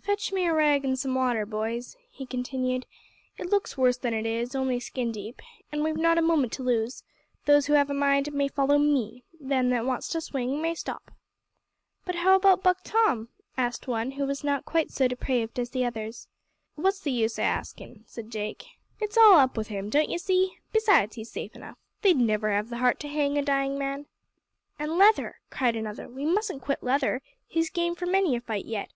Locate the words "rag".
0.54-0.84